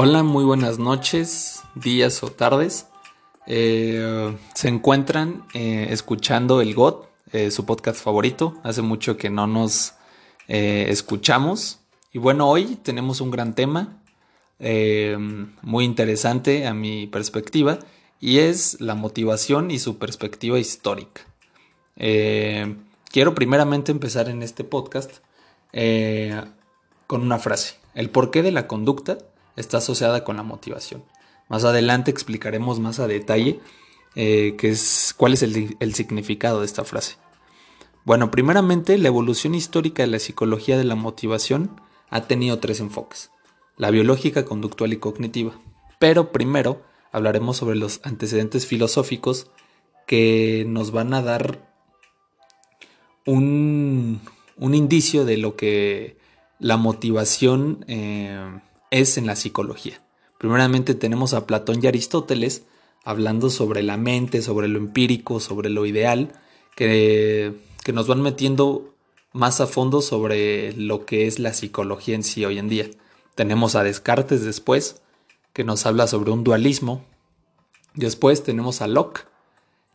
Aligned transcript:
Hola, 0.00 0.22
muy 0.22 0.44
buenas 0.44 0.78
noches, 0.78 1.62
días 1.74 2.22
o 2.22 2.30
tardes. 2.30 2.88
Eh, 3.46 4.36
se 4.54 4.68
encuentran 4.68 5.44
eh, 5.54 5.88
escuchando 5.90 6.60
el 6.60 6.74
GOT, 6.74 7.08
eh, 7.32 7.50
su 7.50 7.64
podcast 7.64 8.02
favorito. 8.02 8.54
Hace 8.62 8.82
mucho 8.82 9.16
que 9.16 9.30
no 9.30 9.46
nos 9.46 9.94
escuchamos. 10.46 11.80
Y 12.12 12.18
bueno, 12.18 12.48
hoy 12.48 12.78
tenemos 12.82 13.20
un 13.20 13.30
gran 13.30 13.54
tema, 13.54 14.00
muy 14.58 15.84
interesante 15.84 16.66
a 16.66 16.74
mi 16.74 17.06
perspectiva, 17.06 17.78
y 18.20 18.38
es 18.38 18.80
la 18.80 18.94
motivación 18.94 19.70
y 19.70 19.78
su 19.78 19.98
perspectiva 19.98 20.58
histórica. 20.58 21.22
quiero 21.96 23.34
primeramente 23.34 23.92
empezar 23.92 24.28
en 24.28 24.42
este 24.42 24.64
podcast 24.64 25.18
con 27.06 27.22
una 27.22 27.38
frase. 27.38 27.76
El 27.94 28.10
porqué 28.10 28.42
de 28.42 28.52
la 28.52 28.66
conducta 28.66 29.18
está 29.56 29.78
asociada 29.78 30.24
con 30.24 30.36
la 30.36 30.42
motivación. 30.42 31.02
Más 31.48 31.64
adelante 31.64 32.10
explicaremos 32.10 32.78
más 32.78 33.00
a 33.00 33.08
detalle 33.08 33.60
eh, 34.14 34.56
es, 34.62 35.14
cuál 35.16 35.32
es 35.32 35.42
el 35.42 35.94
significado 35.94 36.60
de 36.60 36.66
esta 36.66 36.84
frase. 36.84 37.16
Bueno, 38.04 38.30
primeramente, 38.30 38.96
la 38.98 39.08
evolución 39.08 39.54
histórica 39.54 40.02
de 40.02 40.08
la 40.08 40.18
psicología 40.18 40.78
de 40.78 40.84
la 40.84 40.94
motivación 40.94 41.80
ha 42.10 42.22
tenido 42.22 42.58
tres 42.58 42.80
enfoques, 42.80 43.30
la 43.76 43.90
biológica, 43.90 44.44
conductual 44.44 44.92
y 44.92 44.96
cognitiva. 44.96 45.60
Pero 45.98 46.32
primero 46.32 46.82
hablaremos 47.12 47.56
sobre 47.56 47.76
los 47.76 48.00
antecedentes 48.04 48.66
filosóficos 48.66 49.50
que 50.06 50.64
nos 50.66 50.90
van 50.90 51.14
a 51.14 51.22
dar 51.22 51.72
un, 53.26 54.20
un 54.56 54.74
indicio 54.74 55.24
de 55.24 55.36
lo 55.36 55.56
que 55.56 56.16
la 56.58 56.76
motivación 56.76 57.84
eh, 57.88 58.60
es 58.90 59.18
en 59.18 59.26
la 59.26 59.36
psicología. 59.36 60.02
Primeramente 60.38 60.94
tenemos 60.94 61.34
a 61.34 61.46
Platón 61.46 61.80
y 61.82 61.86
Aristóteles 61.86 62.64
hablando 63.04 63.50
sobre 63.50 63.82
la 63.82 63.96
mente, 63.96 64.42
sobre 64.42 64.68
lo 64.68 64.78
empírico, 64.78 65.40
sobre 65.40 65.70
lo 65.70 65.86
ideal, 65.86 66.32
que, 66.76 67.54
que 67.84 67.92
nos 67.92 68.06
van 68.06 68.22
metiendo 68.22 68.94
más 69.32 69.60
a 69.60 69.66
fondo 69.66 70.00
sobre 70.00 70.72
lo 70.72 71.06
que 71.06 71.26
es 71.26 71.38
la 71.38 71.52
psicología 71.52 72.14
en 72.14 72.22
sí 72.22 72.44
hoy 72.44 72.58
en 72.58 72.68
día. 72.68 72.86
Tenemos 73.34 73.74
a 73.74 73.82
Descartes 73.82 74.44
después, 74.44 75.02
que 75.58 75.64
nos 75.64 75.86
habla 75.86 76.06
sobre 76.06 76.30
un 76.30 76.44
dualismo. 76.44 77.04
Después 77.94 78.44
tenemos 78.44 78.80
a 78.80 78.86
Locke, 78.86 79.26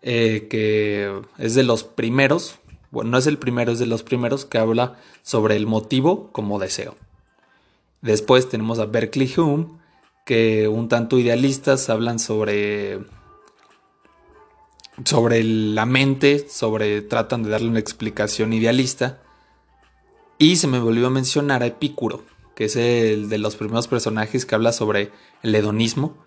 eh, 0.01 0.47
que 0.49 1.21
es 1.37 1.55
de 1.55 1.63
los 1.63 1.85
primeros, 1.85 2.55
bueno, 2.91 3.11
no 3.11 3.17
es 3.17 3.27
el 3.27 3.37
primero, 3.37 3.71
es 3.71 3.79
de 3.79 3.85
los 3.85 4.03
primeros 4.03 4.43
que 4.43 4.57
habla 4.57 4.99
sobre 5.21 5.55
el 5.55 5.65
motivo 5.65 6.33
como 6.33 6.59
deseo. 6.59 6.97
Después 8.01 8.49
tenemos 8.49 8.79
a 8.79 8.87
Berkeley 8.87 9.33
Hume, 9.37 9.67
que 10.25 10.67
un 10.67 10.89
tanto 10.89 11.17
idealistas 11.17 11.89
hablan 11.89 12.19
sobre 12.19 12.99
sobre 15.05 15.45
la 15.45 15.85
mente, 15.85 16.49
sobre 16.49 17.01
tratan 17.03 17.41
de 17.43 17.51
darle 17.51 17.69
una 17.69 17.79
explicación 17.79 18.51
idealista. 18.51 19.21
Y 20.37 20.57
se 20.57 20.67
me 20.67 20.81
volvió 20.81 21.07
a 21.07 21.09
mencionar 21.09 21.63
a 21.63 21.67
Epicuro, 21.67 22.25
que 22.55 22.65
es 22.65 22.75
el 22.75 23.29
de 23.29 23.37
los 23.37 23.55
primeros 23.55 23.87
personajes 23.87 24.45
que 24.45 24.55
habla 24.55 24.71
sobre 24.71 25.11
el 25.41 25.55
hedonismo 25.55 26.17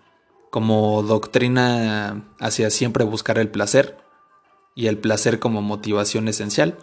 como 0.49 1.03
doctrina 1.03 2.33
hacia 2.39 2.69
siempre 2.69 3.03
buscar 3.03 3.37
el 3.37 3.49
placer 3.49 3.97
y 4.75 4.87
el 4.87 4.97
placer 4.97 5.39
como 5.39 5.61
motivación 5.61 6.27
esencial. 6.27 6.77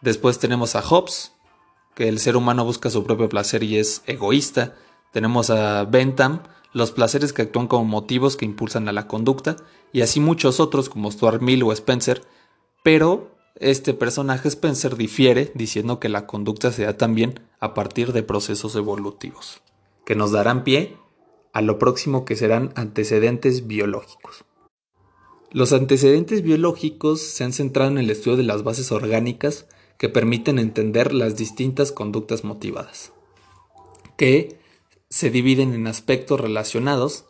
Después 0.00 0.38
tenemos 0.38 0.76
a 0.76 0.82
Hobbes, 0.82 1.32
que 1.94 2.08
el 2.08 2.18
ser 2.18 2.36
humano 2.36 2.64
busca 2.64 2.90
su 2.90 3.04
propio 3.04 3.28
placer 3.28 3.62
y 3.62 3.78
es 3.78 4.02
egoísta. 4.06 4.74
Tenemos 5.12 5.50
a 5.50 5.84
Bentham, 5.84 6.42
los 6.72 6.90
placeres 6.90 7.32
que 7.32 7.42
actúan 7.42 7.68
como 7.68 7.84
motivos 7.84 8.36
que 8.36 8.44
impulsan 8.44 8.88
a 8.88 8.92
la 8.92 9.06
conducta, 9.06 9.56
y 9.92 10.00
así 10.00 10.18
muchos 10.18 10.58
otros 10.58 10.88
como 10.88 11.10
Stuart 11.10 11.40
Mill 11.40 11.62
o 11.62 11.72
Spencer, 11.72 12.22
pero 12.82 13.30
este 13.54 13.94
personaje 13.94 14.48
Spencer 14.48 14.96
difiere 14.96 15.52
diciendo 15.54 16.00
que 16.00 16.08
la 16.08 16.26
conducta 16.26 16.72
se 16.72 16.84
da 16.84 16.96
también 16.96 17.40
a 17.64 17.72
partir 17.72 18.12
de 18.12 18.22
procesos 18.22 18.76
evolutivos, 18.76 19.62
que 20.04 20.14
nos 20.14 20.32
darán 20.32 20.64
pie 20.64 20.98
a 21.54 21.62
lo 21.62 21.78
próximo 21.78 22.26
que 22.26 22.36
serán 22.36 22.74
antecedentes 22.76 23.66
biológicos. 23.66 24.44
Los 25.50 25.72
antecedentes 25.72 26.42
biológicos 26.42 27.22
se 27.22 27.42
han 27.42 27.54
centrado 27.54 27.90
en 27.90 27.96
el 27.96 28.10
estudio 28.10 28.36
de 28.36 28.42
las 28.42 28.64
bases 28.64 28.92
orgánicas 28.92 29.66
que 29.96 30.10
permiten 30.10 30.58
entender 30.58 31.14
las 31.14 31.38
distintas 31.38 31.90
conductas 31.90 32.44
motivadas, 32.44 33.14
que 34.18 34.58
se 35.08 35.30
dividen 35.30 35.72
en 35.72 35.86
aspectos 35.86 36.38
relacionados 36.38 37.24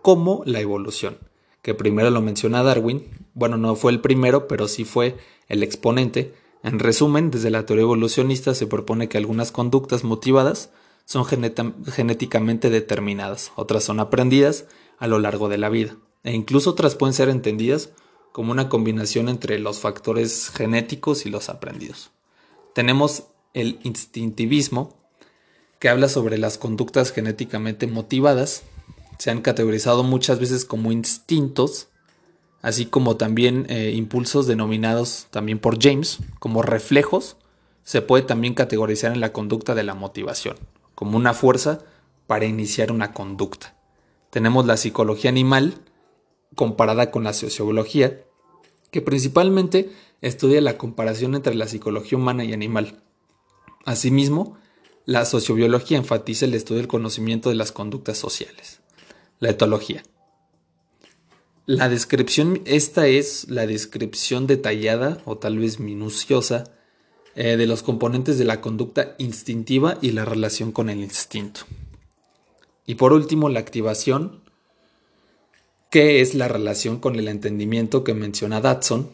como 0.00 0.44
la 0.46 0.60
evolución, 0.60 1.18
que 1.60 1.74
primero 1.74 2.08
lo 2.10 2.22
menciona 2.22 2.62
Darwin, 2.62 3.04
bueno, 3.34 3.58
no 3.58 3.76
fue 3.76 3.92
el 3.92 4.00
primero, 4.00 4.48
pero 4.48 4.66
sí 4.66 4.86
fue 4.86 5.18
el 5.48 5.62
exponente. 5.62 6.32
En 6.64 6.78
resumen, 6.78 7.30
desde 7.30 7.50
la 7.50 7.66
teoría 7.66 7.82
evolucionista 7.82 8.54
se 8.54 8.66
propone 8.66 9.10
que 9.10 9.18
algunas 9.18 9.52
conductas 9.52 10.02
motivadas 10.02 10.70
son 11.04 11.26
genéticamente 11.26 12.70
determinadas, 12.70 13.52
otras 13.54 13.84
son 13.84 14.00
aprendidas 14.00 14.64
a 14.98 15.06
lo 15.06 15.18
largo 15.18 15.50
de 15.50 15.58
la 15.58 15.68
vida, 15.68 15.98
e 16.22 16.32
incluso 16.32 16.70
otras 16.70 16.94
pueden 16.94 17.12
ser 17.12 17.28
entendidas 17.28 17.90
como 18.32 18.50
una 18.50 18.70
combinación 18.70 19.28
entre 19.28 19.58
los 19.58 19.78
factores 19.78 20.48
genéticos 20.48 21.26
y 21.26 21.30
los 21.30 21.50
aprendidos. 21.50 22.10
Tenemos 22.74 23.24
el 23.52 23.78
instintivismo, 23.82 24.98
que 25.78 25.90
habla 25.90 26.08
sobre 26.08 26.38
las 26.38 26.56
conductas 26.56 27.12
genéticamente 27.12 27.86
motivadas. 27.86 28.62
Se 29.18 29.30
han 29.30 29.42
categorizado 29.42 30.02
muchas 30.02 30.40
veces 30.40 30.64
como 30.64 30.92
instintos, 30.92 31.88
así 32.64 32.86
como 32.86 33.18
también 33.18 33.66
eh, 33.68 33.92
impulsos 33.94 34.46
denominados 34.46 35.26
también 35.30 35.58
por 35.58 35.78
James 35.78 36.20
como 36.38 36.62
reflejos. 36.62 37.36
Se 37.82 38.00
puede 38.00 38.22
también 38.22 38.54
categorizar 38.54 39.12
en 39.12 39.20
la 39.20 39.34
conducta 39.34 39.74
de 39.74 39.82
la 39.82 39.92
motivación, 39.92 40.56
como 40.94 41.18
una 41.18 41.34
fuerza 41.34 41.80
para 42.26 42.46
iniciar 42.46 42.90
una 42.90 43.12
conducta. 43.12 43.76
Tenemos 44.30 44.64
la 44.64 44.78
psicología 44.78 45.28
animal, 45.28 45.74
comparada 46.54 47.10
con 47.10 47.22
la 47.22 47.34
sociología, 47.34 48.22
que 48.90 49.02
principalmente 49.02 49.92
estudia 50.22 50.62
la 50.62 50.78
comparación 50.78 51.34
entre 51.34 51.54
la 51.54 51.68
psicología 51.68 52.16
humana 52.16 52.44
y 52.44 52.54
animal. 52.54 53.02
Asimismo, 53.84 54.56
la 55.04 55.26
sociobiología 55.26 55.98
enfatiza 55.98 56.46
el 56.46 56.54
estudio 56.54 56.80
del 56.80 56.88
conocimiento 56.88 57.50
de 57.50 57.56
las 57.56 57.72
conductas 57.72 58.16
sociales. 58.16 58.80
La 59.38 59.50
etología. 59.50 60.02
La 61.66 61.88
descripción, 61.88 62.60
esta 62.66 63.06
es 63.06 63.48
la 63.48 63.66
descripción 63.66 64.46
detallada 64.46 65.18
o 65.24 65.38
tal 65.38 65.58
vez 65.58 65.80
minuciosa 65.80 66.64
eh, 67.34 67.56
de 67.56 67.66
los 67.66 67.82
componentes 67.82 68.38
de 68.38 68.44
la 68.44 68.60
conducta 68.60 69.14
instintiva 69.18 69.96
y 70.02 70.12
la 70.12 70.24
relación 70.24 70.72
con 70.72 70.90
el 70.90 71.00
instinto. 71.00 71.62
Y 72.86 72.96
por 72.96 73.12
último, 73.12 73.48
la 73.48 73.60
activación 73.60 74.44
¿Qué 75.94 76.20
es 76.20 76.34
la 76.34 76.48
relación 76.48 76.98
con 76.98 77.20
el 77.20 77.28
entendimiento 77.28 78.02
que 78.02 78.14
menciona 78.14 78.60
Datson, 78.60 79.08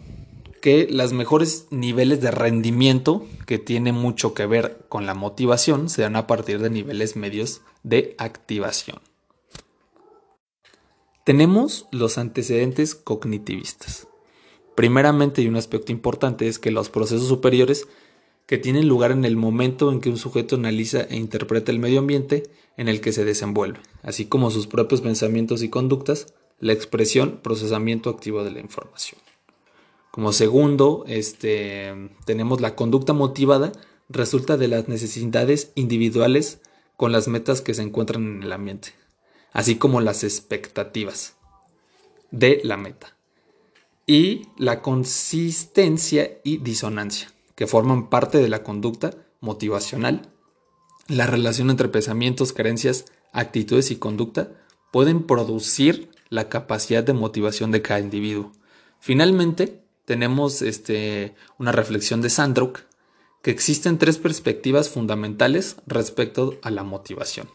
que 0.62 0.88
los 0.90 1.12
mejores 1.12 1.66
niveles 1.70 2.22
de 2.22 2.30
rendimiento 2.30 3.26
que 3.46 3.58
tiene 3.58 3.92
mucho 3.92 4.32
que 4.32 4.46
ver 4.46 4.86
con 4.88 5.04
la 5.04 5.12
motivación 5.12 5.90
se 5.90 6.00
dan 6.00 6.16
a 6.16 6.26
partir 6.26 6.58
de 6.58 6.70
niveles 6.70 7.16
medios 7.16 7.60
de 7.82 8.14
activación. 8.16 8.98
Tenemos 11.30 11.86
los 11.92 12.18
antecedentes 12.18 12.96
cognitivistas. 12.96 14.08
Primeramente, 14.74 15.42
y 15.42 15.46
un 15.46 15.54
aspecto 15.54 15.92
importante 15.92 16.48
es 16.48 16.58
que 16.58 16.72
los 16.72 16.90
procesos 16.90 17.28
superiores 17.28 17.86
que 18.46 18.58
tienen 18.58 18.88
lugar 18.88 19.12
en 19.12 19.24
el 19.24 19.36
momento 19.36 19.92
en 19.92 20.00
que 20.00 20.08
un 20.08 20.16
sujeto 20.16 20.56
analiza 20.56 21.02
e 21.02 21.14
interpreta 21.14 21.70
el 21.70 21.78
medio 21.78 22.00
ambiente 22.00 22.50
en 22.76 22.88
el 22.88 23.00
que 23.00 23.12
se 23.12 23.24
desenvuelve, 23.24 23.78
así 24.02 24.26
como 24.26 24.50
sus 24.50 24.66
propios 24.66 25.02
pensamientos 25.02 25.62
y 25.62 25.68
conductas, 25.68 26.34
la 26.58 26.72
expresión 26.72 27.38
procesamiento 27.40 28.10
activo 28.10 28.42
de 28.42 28.50
la 28.50 28.58
información. 28.58 29.20
Como 30.10 30.32
segundo, 30.32 31.04
este, 31.06 32.10
tenemos 32.24 32.60
la 32.60 32.74
conducta 32.74 33.12
motivada, 33.12 33.70
resulta 34.08 34.56
de 34.56 34.66
las 34.66 34.88
necesidades 34.88 35.70
individuales 35.76 36.60
con 36.96 37.12
las 37.12 37.28
metas 37.28 37.60
que 37.60 37.74
se 37.74 37.82
encuentran 37.82 38.24
en 38.26 38.42
el 38.42 38.50
ambiente, 38.50 38.94
así 39.52 39.76
como 39.76 40.00
las 40.00 40.24
expectativas 40.24 41.36
de 42.30 42.60
la 42.64 42.76
meta. 42.76 43.16
Y 44.06 44.48
la 44.56 44.82
consistencia 44.82 46.38
y 46.42 46.58
disonancia, 46.58 47.32
que 47.54 47.66
forman 47.66 48.08
parte 48.08 48.38
de 48.38 48.48
la 48.48 48.62
conducta 48.62 49.14
motivacional. 49.40 50.32
La 51.06 51.26
relación 51.26 51.70
entre 51.70 51.88
pensamientos, 51.88 52.52
creencias, 52.52 53.04
actitudes 53.32 53.90
y 53.90 53.96
conducta 53.96 54.52
pueden 54.92 55.24
producir 55.24 56.10
la 56.28 56.48
capacidad 56.48 57.04
de 57.04 57.12
motivación 57.12 57.70
de 57.70 57.82
cada 57.82 58.00
individuo. 58.00 58.52
Finalmente, 59.00 59.82
tenemos 60.04 60.62
este, 60.62 61.34
una 61.58 61.72
reflexión 61.72 62.20
de 62.20 62.30
Sandrock 62.30 62.80
que 63.42 63.50
existen 63.50 63.98
tres 63.98 64.18
perspectivas 64.18 64.88
fundamentales 64.88 65.76
respecto 65.86 66.58
a 66.62 66.70
la 66.70 66.82
motivación. 66.82 67.48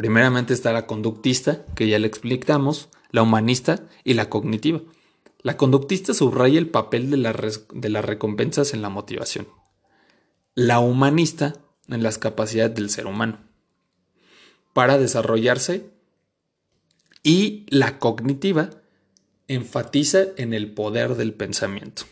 Primeramente 0.00 0.54
está 0.54 0.72
la 0.72 0.86
conductista, 0.86 1.66
que 1.74 1.86
ya 1.86 1.98
le 1.98 2.06
explicamos, 2.06 2.88
la 3.10 3.20
humanista 3.20 3.86
y 4.02 4.14
la 4.14 4.30
cognitiva. 4.30 4.80
La 5.42 5.58
conductista 5.58 6.14
subraya 6.14 6.58
el 6.58 6.70
papel 6.70 7.10
de, 7.10 7.18
de 7.74 7.88
las 7.90 8.04
recompensas 8.06 8.72
en 8.72 8.80
la 8.80 8.88
motivación. 8.88 9.46
La 10.54 10.78
humanista 10.78 11.52
en 11.88 12.02
las 12.02 12.16
capacidades 12.16 12.74
del 12.74 12.88
ser 12.88 13.06
humano 13.06 13.40
para 14.72 14.96
desarrollarse 14.96 15.90
y 17.22 17.66
la 17.68 17.98
cognitiva 17.98 18.70
enfatiza 19.48 20.28
en 20.38 20.54
el 20.54 20.72
poder 20.72 21.14
del 21.16 21.34
pensamiento 21.34 22.04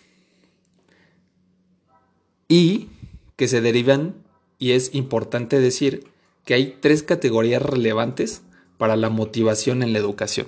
y 2.49 2.91
que 3.37 3.49
se 3.49 3.63
derivan 3.63 4.15
y 4.59 4.73
es 4.73 4.95
importante 4.95 5.59
decir 5.59 6.18
que 6.49 6.55
hay 6.55 6.79
tres 6.81 7.03
categorías 7.03 7.61
relevantes 7.61 8.41
para 8.79 8.97
la 8.97 9.11
motivación 9.11 9.83
en 9.83 9.93
la 9.93 9.99
educación. 9.99 10.47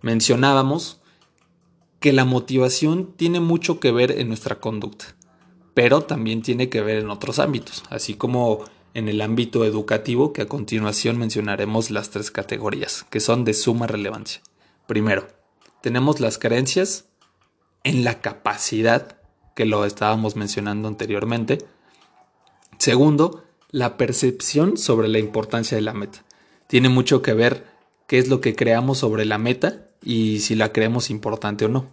Mencionábamos 0.00 1.02
que 2.00 2.14
la 2.14 2.24
motivación 2.24 3.12
tiene 3.14 3.40
mucho 3.40 3.78
que 3.78 3.92
ver 3.92 4.12
en 4.12 4.28
nuestra 4.28 4.58
conducta, 4.58 5.14
pero 5.74 6.00
también 6.00 6.40
tiene 6.40 6.70
que 6.70 6.80
ver 6.80 6.96
en 6.96 7.10
otros 7.10 7.38
ámbitos, 7.38 7.84
así 7.90 8.14
como 8.14 8.64
en 8.94 9.06
el 9.10 9.20
ámbito 9.20 9.66
educativo, 9.66 10.32
que 10.32 10.40
a 10.40 10.48
continuación 10.48 11.18
mencionaremos 11.18 11.90
las 11.90 12.08
tres 12.08 12.30
categorías, 12.30 13.04
que 13.10 13.20
son 13.20 13.44
de 13.44 13.52
suma 13.52 13.86
relevancia. 13.86 14.40
Primero, 14.86 15.28
tenemos 15.82 16.20
las 16.20 16.38
creencias 16.38 17.10
en 17.82 18.02
la 18.02 18.22
capacidad, 18.22 19.18
que 19.54 19.66
lo 19.66 19.84
estábamos 19.84 20.36
mencionando 20.36 20.88
anteriormente. 20.88 21.58
Segundo, 22.78 23.44
la 23.74 23.96
percepción 23.96 24.76
sobre 24.76 25.08
la 25.08 25.18
importancia 25.18 25.76
de 25.76 25.82
la 25.82 25.94
meta. 25.94 26.24
Tiene 26.68 26.88
mucho 26.88 27.22
que 27.22 27.32
ver 27.32 27.64
qué 28.06 28.18
es 28.18 28.28
lo 28.28 28.40
que 28.40 28.54
creamos 28.54 28.98
sobre 28.98 29.24
la 29.24 29.36
meta 29.36 29.88
y 30.00 30.38
si 30.38 30.54
la 30.54 30.72
creemos 30.72 31.10
importante 31.10 31.64
o 31.64 31.68
no. 31.68 31.90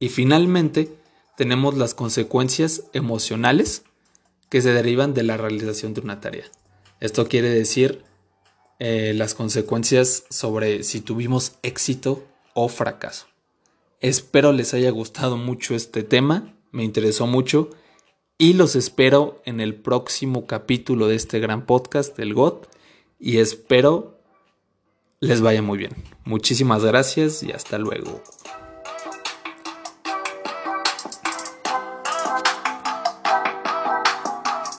Y 0.00 0.08
finalmente, 0.08 0.92
tenemos 1.36 1.78
las 1.78 1.94
consecuencias 1.94 2.82
emocionales 2.94 3.84
que 4.48 4.60
se 4.60 4.72
derivan 4.72 5.14
de 5.14 5.22
la 5.22 5.36
realización 5.36 5.94
de 5.94 6.00
una 6.00 6.20
tarea. 6.20 6.46
Esto 6.98 7.28
quiere 7.28 7.48
decir 7.48 8.02
eh, 8.80 9.12
las 9.14 9.36
consecuencias 9.36 10.24
sobre 10.30 10.82
si 10.82 11.00
tuvimos 11.00 11.52
éxito 11.62 12.26
o 12.54 12.68
fracaso. 12.68 13.26
Espero 14.00 14.52
les 14.52 14.74
haya 14.74 14.90
gustado 14.90 15.36
mucho 15.36 15.76
este 15.76 16.02
tema, 16.02 16.56
me 16.72 16.82
interesó 16.82 17.28
mucho 17.28 17.70
y 18.38 18.52
los 18.52 18.76
espero 18.76 19.42
en 19.44 19.60
el 19.60 19.74
próximo 19.74 20.46
capítulo 20.46 21.08
de 21.08 21.16
este 21.16 21.40
gran 21.40 21.66
podcast 21.66 22.16
del 22.16 22.34
GOT 22.34 22.68
y 23.18 23.38
espero 23.38 24.20
les 25.18 25.40
vaya 25.40 25.60
muy 25.60 25.76
bien. 25.76 25.90
Muchísimas 26.24 26.84
gracias 26.84 27.42
y 27.42 27.50
hasta 27.50 27.78
luego. 27.78 28.22